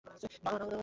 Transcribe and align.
না 0.05 0.51
না 0.51 0.65
না! 0.65 0.77